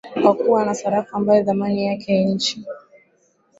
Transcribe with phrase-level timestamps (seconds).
[0.21, 2.65] kwa kuwa na sarafu ambayo dhamani yake ya chini